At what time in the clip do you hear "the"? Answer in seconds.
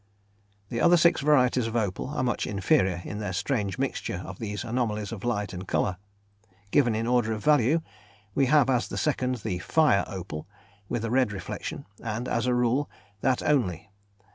0.69-0.81, 8.87-8.97, 9.45-9.59